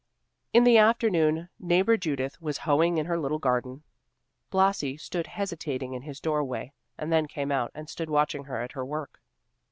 [0.51, 3.83] In the afternoon, neighbor Judith was hoeing in her little garden.
[4.49, 8.59] Blasi stood hesitating in his door way, and then came out and stood watching her
[8.59, 9.21] at her work.